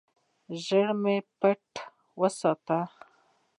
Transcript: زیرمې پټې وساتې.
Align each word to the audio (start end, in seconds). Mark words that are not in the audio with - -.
زیرمې 0.63 1.17
پټې 1.39 1.83
وساتې. 2.19 2.79